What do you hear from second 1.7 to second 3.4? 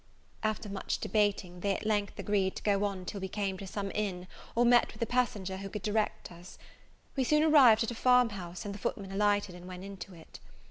at length agreed to go on till we